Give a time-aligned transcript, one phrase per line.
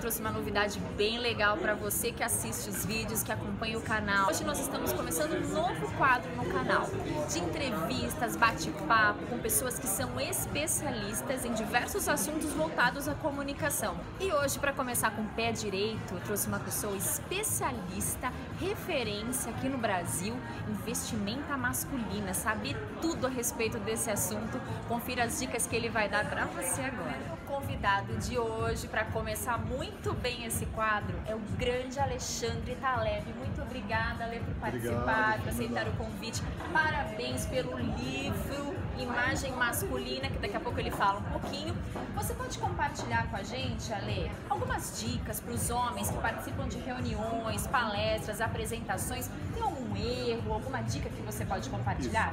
[0.00, 4.28] trouxe uma novidade bem legal para você que assiste os vídeos, que acompanha o canal.
[4.28, 6.88] Hoje nós estamos começando um novo quadro no canal
[7.30, 13.94] de entrevistas, bate-papo com pessoas que são especialistas em diversos assuntos voltados à comunicação.
[14.18, 19.68] E hoje, para começar com o pé direito, eu trouxe uma pessoa especialista, referência aqui
[19.68, 20.34] no Brasil,
[20.68, 24.60] investimento masculina, sabe tudo a respeito desse assunto.
[24.88, 27.18] Confira as dicas que ele vai dar para você agora.
[27.34, 33.26] O convidado de hoje, para começar muito bem esse quadro, é o grande Alexandre Taleb.
[33.36, 36.40] Muito obrigada, Ale, por participar, por aceitar o convite.
[36.72, 41.74] Parabéns pelo livro Imagem Masculina, que daqui a pouco ele fala um pouquinho.
[42.14, 46.78] Você pode compartilhar com a gente, Ale, algumas dicas para os homens que participam de
[46.78, 49.30] reuniões, palestras, apresentações?
[49.54, 52.32] Tem algum erro, alguma dica que você pode compartilhar?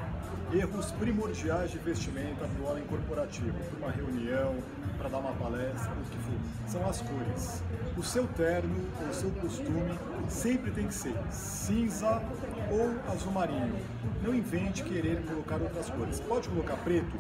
[0.52, 0.58] Isso.
[0.58, 4.56] Erros primordiais de vestimenta para o homem corporativo, para uma reunião,
[4.98, 7.64] para dar uma palestra, o que for, são as cores.
[7.98, 8.76] O seu terno,
[9.10, 9.98] o seu costume,
[10.30, 12.22] sempre tem que ser cinza
[12.70, 13.76] ou azul marinho.
[14.22, 16.20] Não invente querer colocar outras cores.
[16.20, 17.18] Pode colocar preto?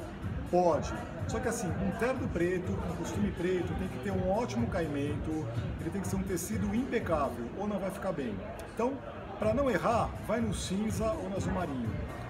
[0.51, 0.93] Pode.
[1.27, 5.47] Só que assim, um terno preto, um costume preto, tem que ter um ótimo caimento,
[5.81, 8.35] ele tem que ser um tecido impecável, ou não vai ficar bem.
[8.75, 8.93] Então,
[9.39, 11.89] para não errar, vai no cinza ou no azul marinho.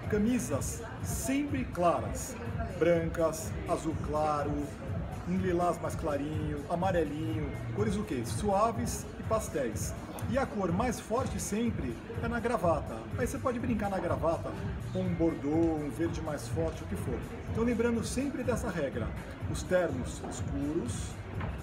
[0.09, 2.33] Camisas sempre claras,
[2.79, 4.53] brancas, azul claro,
[5.27, 8.23] um lilás mais clarinho, amarelinho, cores o quê?
[8.25, 9.93] Suaves e pastéis.
[10.29, 12.95] E a cor mais forte sempre é na gravata.
[13.17, 14.51] Aí você pode brincar na gravata
[14.91, 17.17] com um bordô, um verde mais forte, o que for.
[17.51, 19.07] Então lembrando sempre dessa regra,
[19.51, 20.93] os ternos escuros,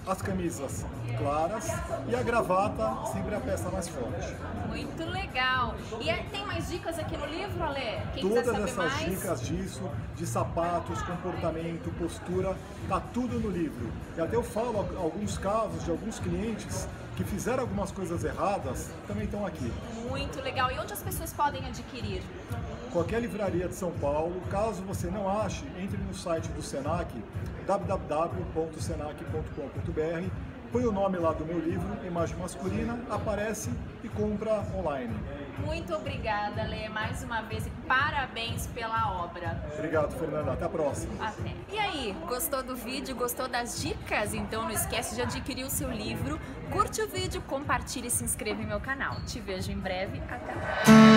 [0.07, 0.85] as camisas
[1.17, 1.67] claras
[2.07, 4.35] e a gravata sempre a peça mais forte.
[4.67, 5.75] Muito legal.
[5.99, 8.01] E tem mais dicas aqui no livro, Ale?
[8.13, 9.05] Quem Todas essas mais?
[9.05, 12.55] dicas disso, de sapatos, comportamento, postura,
[12.87, 13.91] tá tudo no livro.
[14.17, 19.25] E até eu falo alguns casos de alguns clientes que fizeram algumas coisas erradas, também
[19.25, 19.71] estão aqui.
[20.09, 20.71] Muito legal.
[20.71, 22.21] E onde as pessoas podem adquirir?
[22.91, 24.41] Qualquer livraria de São Paulo.
[24.49, 27.11] Caso você não ache, entre no site do Senac,
[27.65, 33.69] www.senac.com.br põe o nome lá do meu livro, Imagem Masculina, aparece
[34.03, 35.15] e compra online.
[35.65, 39.63] Muito obrigada, Lê, mais uma vez e parabéns pela obra.
[39.73, 40.51] Obrigado, Fernanda.
[40.51, 41.13] Até a próxima.
[41.25, 41.55] Até.
[41.71, 43.15] E aí, gostou do vídeo?
[43.15, 44.33] Gostou das dicas?
[44.33, 46.37] Então não esquece de adquirir o seu livro,
[46.69, 49.15] curte o vídeo, compartilhe e se inscreva em meu canal.
[49.25, 50.21] Te vejo em breve.
[50.29, 51.14] Até lá.